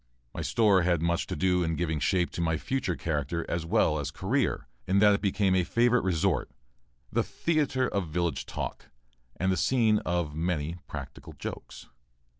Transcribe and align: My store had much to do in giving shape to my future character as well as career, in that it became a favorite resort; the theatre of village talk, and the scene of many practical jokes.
My 0.33 0.41
store 0.41 0.81
had 0.81 0.99
much 1.03 1.27
to 1.27 1.35
do 1.35 1.61
in 1.61 1.75
giving 1.75 1.99
shape 1.99 2.31
to 2.31 2.41
my 2.41 2.57
future 2.57 2.95
character 2.95 3.45
as 3.47 3.67
well 3.67 3.99
as 3.99 4.09
career, 4.09 4.67
in 4.87 4.97
that 4.97 5.13
it 5.13 5.21
became 5.21 5.53
a 5.53 5.63
favorite 5.63 6.03
resort; 6.03 6.49
the 7.11 7.21
theatre 7.21 7.87
of 7.87 8.07
village 8.07 8.47
talk, 8.47 8.85
and 9.35 9.51
the 9.51 9.57
scene 9.57 9.99
of 9.99 10.33
many 10.33 10.77
practical 10.87 11.33
jokes. 11.33 11.87